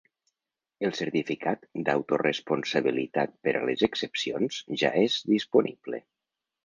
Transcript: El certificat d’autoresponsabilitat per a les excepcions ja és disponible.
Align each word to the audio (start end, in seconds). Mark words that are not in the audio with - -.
El 0.87 0.93
certificat 0.99 1.67
d’autoresponsabilitat 1.89 3.35
per 3.47 3.53
a 3.59 3.63
les 3.71 3.87
excepcions 3.89 4.59
ja 4.85 4.93
és 5.07 5.19
disponible. 5.35 6.03